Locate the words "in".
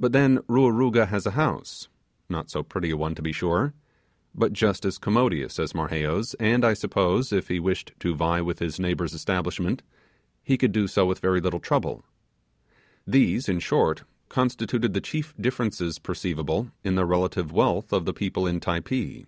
13.48-13.60, 16.82-16.96, 18.44-18.58